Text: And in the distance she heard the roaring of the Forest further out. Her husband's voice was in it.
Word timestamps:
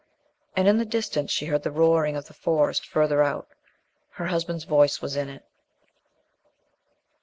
And 0.55 0.67
in 0.67 0.79
the 0.79 0.83
distance 0.85 1.29
she 1.29 1.45
heard 1.45 1.61
the 1.61 1.69
roaring 1.69 2.15
of 2.15 2.25
the 2.25 2.33
Forest 2.33 2.87
further 2.87 3.21
out. 3.21 3.47
Her 4.13 4.25
husband's 4.25 4.63
voice 4.63 4.99
was 4.99 5.15
in 5.15 5.29
it. 5.29 5.45